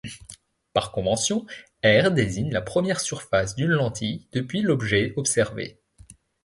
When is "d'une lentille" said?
3.53-4.27